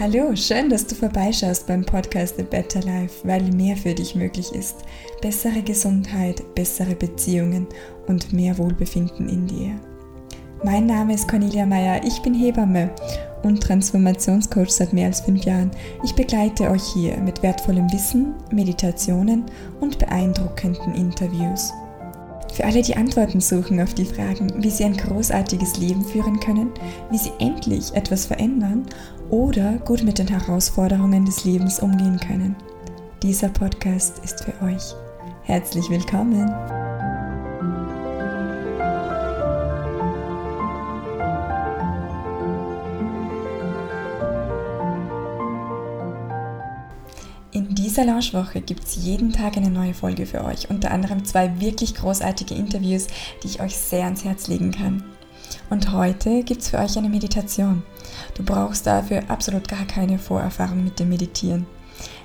[0.00, 4.52] Hallo, schön, dass du vorbeischaust beim Podcast The Better Life, weil mehr für dich möglich
[4.52, 4.76] ist.
[5.20, 7.66] Bessere Gesundheit, bessere Beziehungen
[8.06, 9.74] und mehr Wohlbefinden in dir.
[10.62, 12.90] Mein Name ist Cornelia Meyer, ich bin Hebamme
[13.42, 15.72] und Transformationscoach seit mehr als fünf Jahren.
[16.04, 19.46] Ich begleite euch hier mit wertvollem Wissen, Meditationen
[19.80, 21.72] und beeindruckenden Interviews.
[22.54, 26.70] Für alle, die Antworten suchen auf die Fragen, wie sie ein großartiges Leben führen können,
[27.10, 28.86] wie sie endlich etwas verändern
[29.30, 32.56] oder gut mit den Herausforderungen des Lebens umgehen können.
[33.22, 34.94] Dieser Podcast ist für euch.
[35.42, 36.48] Herzlich willkommen!
[47.50, 51.60] In dieser Launchwoche gibt es jeden Tag eine neue Folge für euch, unter anderem zwei
[51.60, 53.08] wirklich großartige Interviews,
[53.42, 55.02] die ich euch sehr ans Herz legen kann.
[55.70, 57.82] Und heute gibt es für euch eine Meditation.
[58.34, 61.66] Du brauchst dafür absolut gar keine Vorerfahrung mit dem Meditieren.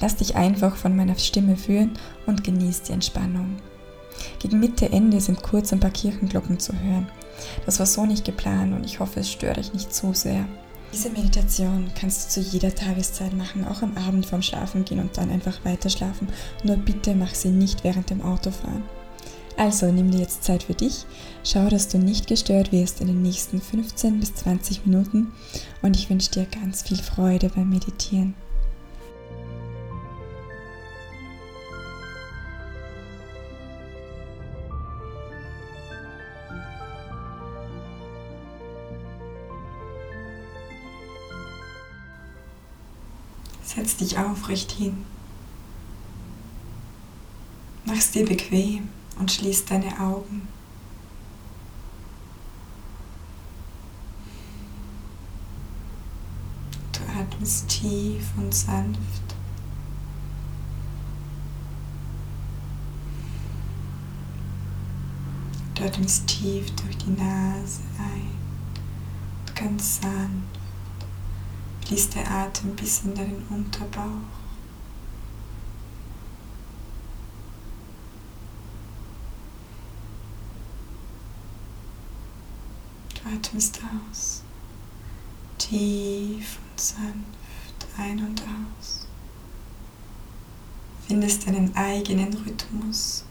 [0.00, 1.92] Lass dich einfach von meiner Stimme führen
[2.26, 3.56] und genieß die Entspannung.
[4.40, 7.08] Gegen Mitte, Ende sind kurz ein paar Kirchenglocken zu hören.
[7.66, 10.44] Das war so nicht geplant und ich hoffe, es stört euch nicht zu sehr.
[10.92, 15.16] Diese Meditation kannst du zu jeder Tageszeit machen, auch am Abend vorm Schlafen gehen und
[15.18, 16.28] dann einfach weiter schlafen.
[16.64, 18.84] Nur bitte mach sie nicht während dem Autofahren.
[19.58, 21.04] Also nimm dir jetzt Zeit für dich,
[21.42, 25.32] schau, dass du nicht gestört wirst in den nächsten 15 bis 20 Minuten
[25.82, 28.34] und ich wünsche dir ganz viel Freude beim Meditieren.
[43.64, 45.04] Setz dich aufrecht hin.
[47.84, 50.48] Mach's dir bequem und schließ deine Augen.
[56.92, 59.00] Du atmest tief und sanft.
[65.74, 68.30] Du atmest tief durch die Nase ein
[69.46, 70.58] und ganz sanft
[71.88, 74.37] fließt der Atem bis in deinen Unterbauch.
[83.48, 84.42] Atmest aus.
[85.56, 89.06] Tief und sanft ein und aus.
[91.06, 93.24] Findest deinen eigenen Rhythmus.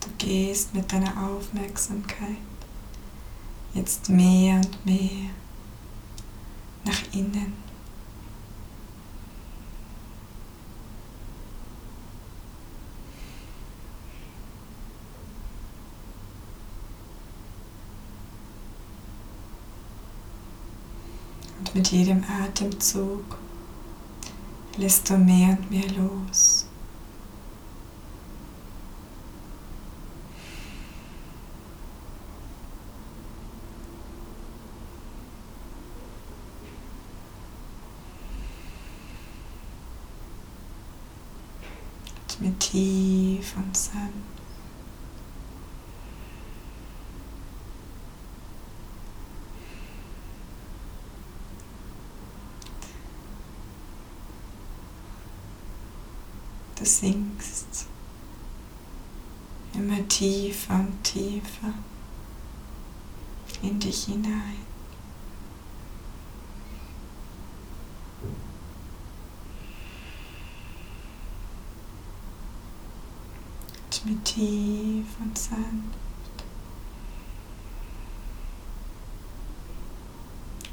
[0.00, 2.36] Du gehst mit deiner Aufmerksamkeit
[3.74, 5.30] jetzt mehr und mehr
[6.84, 7.70] nach innen.
[21.60, 23.38] Und mit jedem Atemzug
[24.76, 26.66] lässt du mehr und mehr los.
[42.28, 44.40] Atme tief und sanft.
[56.80, 57.88] Du sinkst
[59.74, 61.72] immer tiefer und tiefer
[63.62, 64.70] in dich hinein.
[74.00, 75.98] Atme tief und sanft.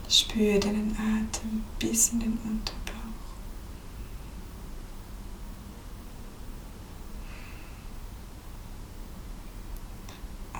[0.09, 2.87] Spüre deinen Atem bis in den Unterbauch.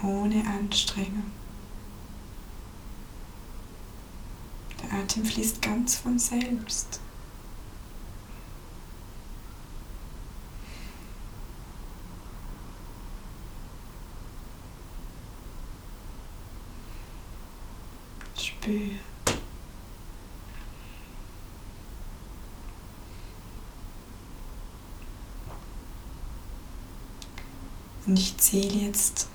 [0.08, 1.32] Ohne Anstrengung.
[4.82, 7.02] Der Atem fließt ganz von selbst.
[18.38, 18.92] Spür.
[28.06, 29.28] Und ich zähle jetzt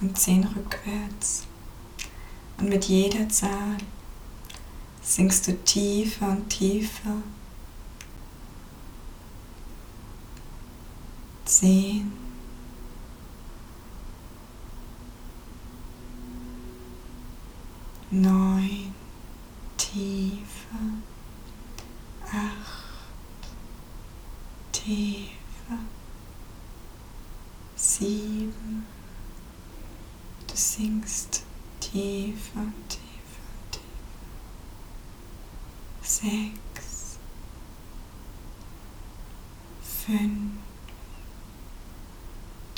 [0.00, 1.46] und 10 rückwärts.
[2.58, 3.78] Und mit jeder Zahl
[5.02, 7.22] sinkst du tiefer und tiefer.
[11.44, 12.12] 10.
[18.10, 18.94] Neun,
[19.76, 20.57] tief.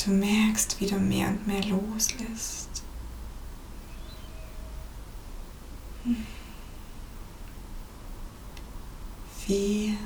[0.05, 2.83] Du merkst, wie du mehr und mehr loslässt.
[9.47, 9.97] Vier,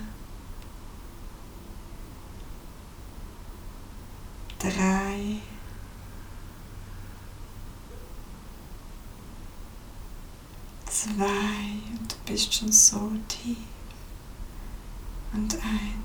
[4.59, 5.39] drei,
[10.87, 11.27] zwei
[12.01, 13.59] und du bist schon so tief
[15.33, 16.04] und eins.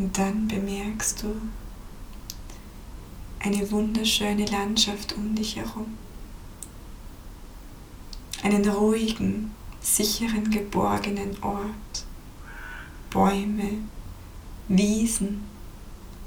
[0.00, 1.36] Und dann bemerkst du
[3.38, 5.98] eine wunderschöne Landschaft um dich herum.
[8.42, 12.06] Einen ruhigen, sicheren, geborgenen Ort.
[13.10, 13.72] Bäume,
[14.68, 15.44] Wiesen,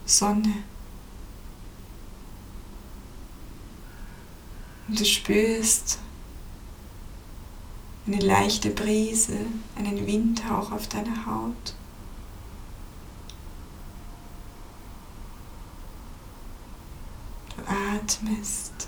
[0.05, 0.53] Sonne.
[4.87, 5.97] Und du spürst
[8.05, 9.39] eine leichte Brise,
[9.75, 11.73] einen Windhauch auf deiner Haut.
[18.03, 18.87] Atmest.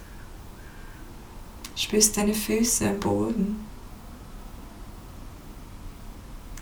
[1.75, 3.65] Spürst deine Füße am Boden,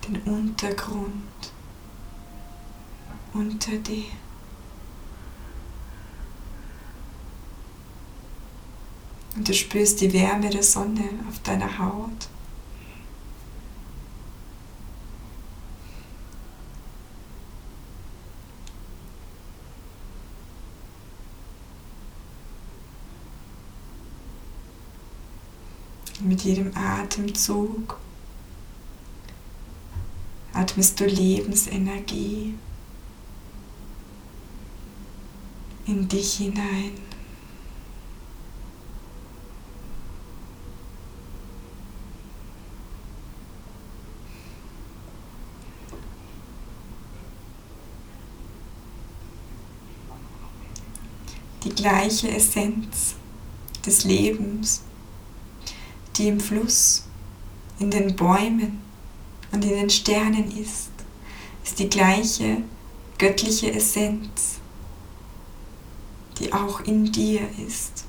[0.08, 1.14] den Untergrund
[3.34, 4.06] unter dir.
[9.36, 12.28] Und du spürst die Wärme der Sonne auf deiner Haut.
[26.34, 28.00] Mit jedem Atemzug
[30.52, 32.56] atmest du Lebensenergie
[35.86, 36.94] in dich hinein.
[51.64, 53.14] Die gleiche Essenz
[53.86, 54.82] des Lebens
[56.16, 57.04] die im Fluss,
[57.80, 58.80] in den Bäumen
[59.52, 60.90] und in den Sternen ist,
[61.64, 62.58] ist die gleiche
[63.18, 64.60] göttliche Essenz,
[66.40, 68.06] die auch in dir ist.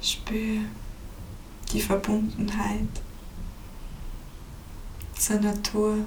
[0.00, 0.62] Spür
[1.71, 2.88] die Verbundenheit
[5.18, 5.98] zur Natur.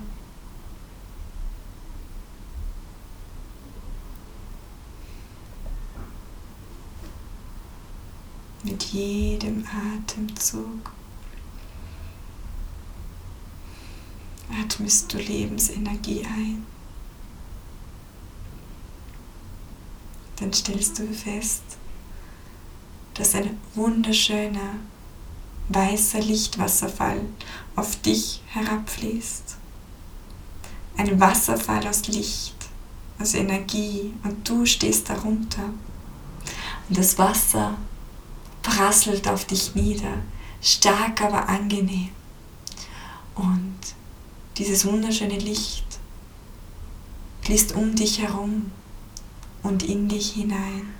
[8.63, 10.91] Mit jedem Atemzug
[14.49, 16.65] atmest du Lebensenergie ein.
[20.37, 21.63] Dann stellst du fest,
[23.13, 24.79] dass ein wunderschöner
[25.69, 27.21] weißer Lichtwasserfall
[27.75, 29.57] auf dich herabfließt.
[30.97, 32.55] Ein Wasserfall aus Licht,
[33.19, 35.69] aus Energie und du stehst darunter.
[36.87, 37.75] Und das Wasser
[38.61, 40.21] prasselt auf dich nieder,
[40.61, 42.09] stark aber angenehm.
[43.35, 43.79] Und
[44.57, 45.85] dieses wunderschöne Licht
[47.41, 48.71] fließt um dich herum
[49.63, 50.93] und in dich hinein.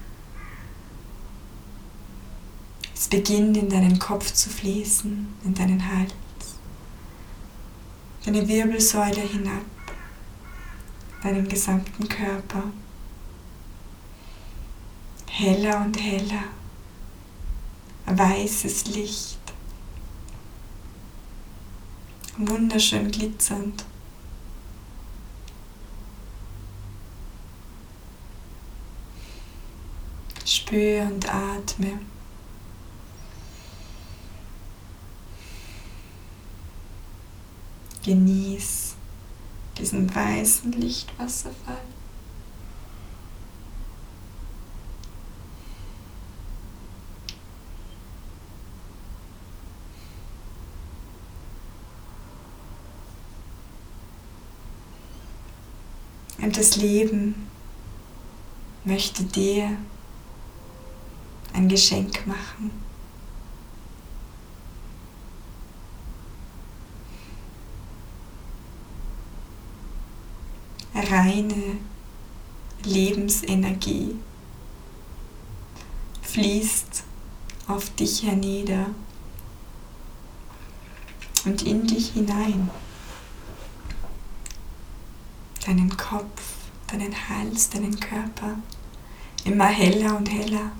[2.95, 6.13] Es beginnt in deinen Kopf zu fließen, in deinen Hals,
[8.25, 9.65] deine Wirbelsäule hinab,
[11.21, 12.63] deinen gesamten Körper.
[15.27, 16.45] Heller und heller,
[18.05, 19.39] weißes Licht,
[22.37, 23.83] wunderschön glitzernd.
[30.45, 31.99] Spür und atme.
[38.05, 38.93] Genieß
[39.79, 41.81] diesen weißen Lichtwasserfall.
[56.37, 57.47] Und das Leben
[58.83, 59.77] möchte dir
[61.53, 62.69] ein Geschenk machen.
[71.09, 71.77] Reine
[72.83, 74.15] Lebensenergie
[76.21, 77.03] fließt
[77.67, 78.87] auf dich hernieder
[81.45, 82.69] und in dich hinein.
[85.65, 86.41] Deinen Kopf,
[86.87, 88.57] deinen Hals, deinen Körper
[89.45, 90.71] immer heller und heller.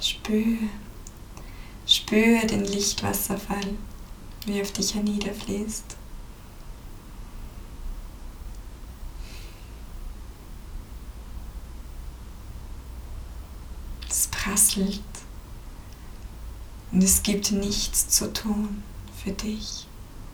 [0.00, 0.68] Spüre,
[2.12, 3.78] spüre den Lichtwasserfall,
[4.44, 5.96] wie auf dich herniederfließt.
[14.10, 15.00] Es prasselt
[16.90, 18.82] und es gibt nichts zu tun
[19.24, 19.86] für dich.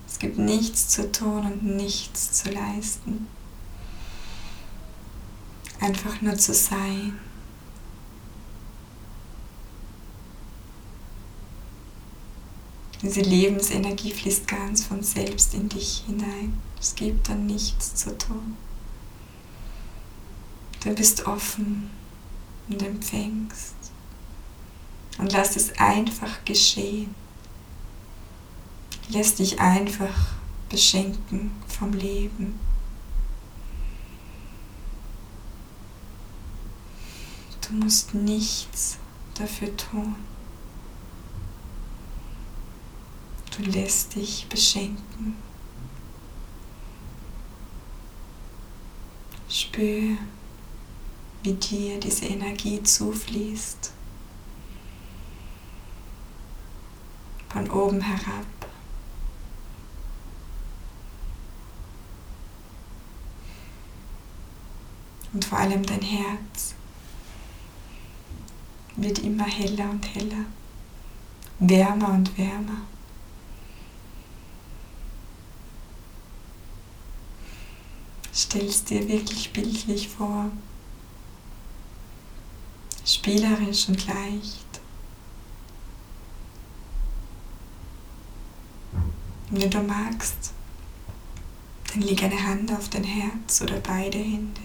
[0.08, 3.28] Es gibt nichts zu tun und nichts zu leisten.
[5.78, 7.20] Einfach nur zu sein.
[13.00, 16.60] Diese Lebensenergie fließt ganz von selbst in dich hinein.
[16.80, 18.56] Es gibt dann nichts zu tun.
[20.82, 21.90] Du bist offen
[22.68, 23.74] und empfängst.
[25.18, 27.14] Und lass es einfach geschehen.
[29.10, 30.34] Lass dich einfach
[30.68, 32.58] beschenken vom Leben.
[37.66, 38.98] Du musst nichts
[39.34, 40.14] dafür tun.
[43.58, 45.34] Du lässt dich beschenken.
[49.48, 50.16] Spür,
[51.42, 53.90] wie dir diese Energie zufließt.
[57.48, 58.46] Von oben herab.
[65.32, 66.74] Und vor allem dein Herz
[68.94, 70.44] wird immer heller und heller,
[71.58, 72.82] wärmer und wärmer.
[78.38, 80.50] Stellst dir wirklich bildlich vor,
[83.04, 84.80] spielerisch und leicht.
[89.50, 90.52] Wenn du magst,
[91.92, 94.60] dann leg eine Hand auf dein Herz oder beide Hände.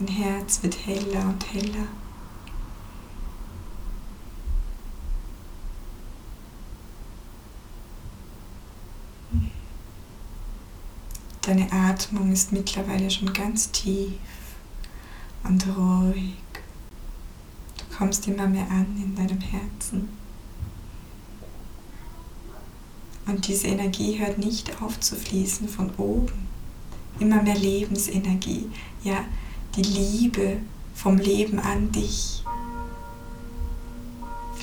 [0.00, 1.86] Dein Herz wird heller und heller.
[11.46, 14.14] Deine Atmung ist mittlerweile schon ganz tief
[15.42, 16.32] und ruhig.
[17.76, 20.08] Du kommst immer mehr an in deinem Herzen.
[23.26, 26.48] Und diese Energie hört nicht auf zu fließen von oben.
[27.18, 28.70] Immer mehr Lebensenergie.
[29.02, 29.24] Ja,
[29.76, 30.58] die Liebe
[30.94, 32.42] vom Leben an dich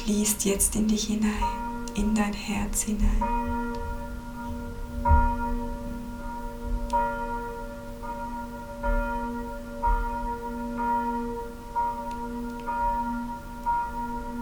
[0.03, 1.31] fließt jetzt in dich hinein,
[1.95, 3.50] in dein Herz hinein.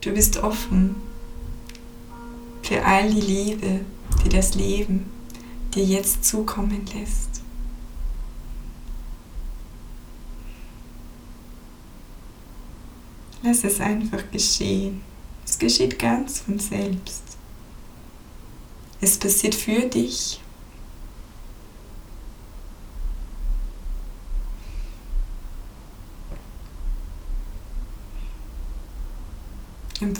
[0.00, 0.96] Du bist offen
[2.62, 3.80] für all die Liebe,
[4.24, 5.10] die das Leben
[5.74, 7.42] dir jetzt zukommen lässt.
[13.42, 15.02] Lass es einfach geschehen.
[15.44, 17.22] Es geschieht ganz von selbst.
[19.00, 20.40] Es passiert für dich.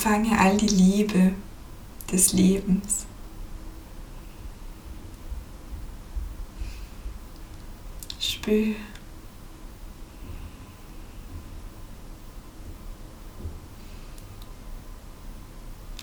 [0.08, 1.34] Empfange all die Liebe
[2.10, 3.04] des Lebens.
[8.18, 8.74] Spür.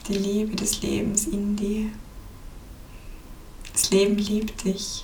[0.07, 1.89] die Liebe des Lebens in dir.
[3.73, 5.03] Das Leben liebt dich.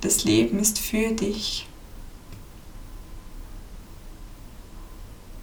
[0.00, 1.66] Das Leben ist für dich.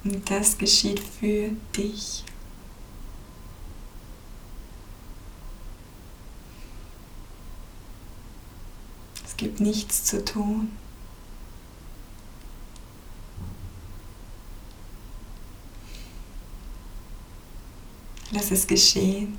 [0.03, 2.23] Und das geschieht für dich.
[9.25, 10.71] Es gibt nichts zu tun.
[18.31, 19.37] Lass es geschehen.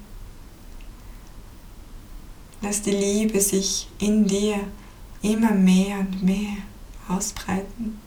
[2.60, 4.60] Lass die Liebe sich in dir
[5.22, 6.56] immer mehr und mehr
[7.08, 7.98] ausbreiten.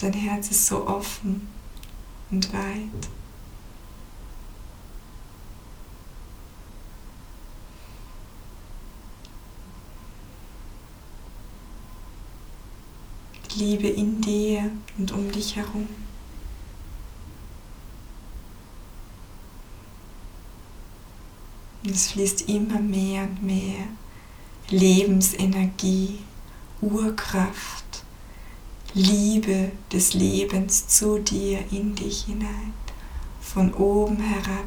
[0.00, 1.46] Dein Herz ist so offen
[2.30, 3.10] und weit.
[13.56, 15.86] Liebe in dir und um dich herum.
[21.82, 23.86] Und es fließt immer mehr und mehr
[24.70, 26.20] Lebensenergie,
[26.80, 27.89] Urkraft,
[28.94, 32.74] Liebe des Lebens zu dir, in dich hinein,
[33.40, 34.66] von oben herab,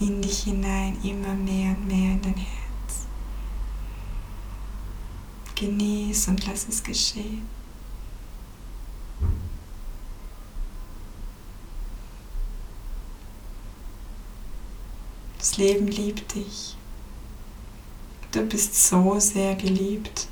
[0.00, 3.06] in dich hinein, immer mehr und mehr in dein Herz.
[5.54, 7.46] Genieß und lass es geschehen.
[15.38, 16.76] Das Leben liebt dich.
[18.32, 20.26] Du bist so sehr geliebt.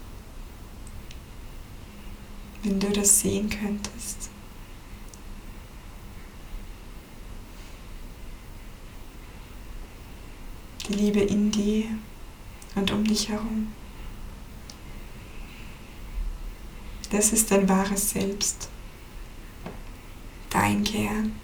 [2.63, 4.29] Wenn du das sehen könntest.
[10.87, 11.87] Die Liebe in dir
[12.75, 13.73] und um dich herum.
[17.11, 18.69] Das ist dein wahres Selbst.
[20.49, 21.35] Dein Kern.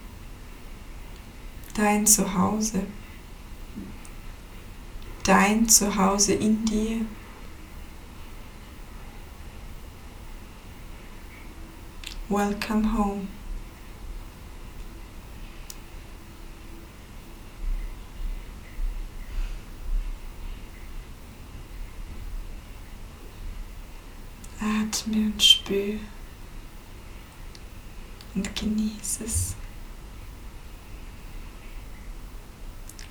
[1.74, 2.86] Dein Zuhause.
[5.24, 7.04] Dein Zuhause in dir.
[12.28, 13.28] Welcome home.
[24.60, 26.00] Atme und spür
[28.34, 29.54] und genieße es.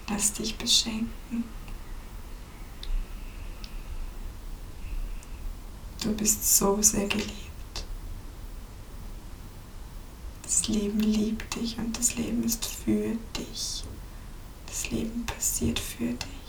[0.09, 1.45] Lass dich beschenken.
[6.03, 7.54] Du bist so sehr geliebt.
[10.65, 13.83] Das Leben liebt dich und das Leben ist für dich.
[14.65, 16.44] Das Leben passiert für dich.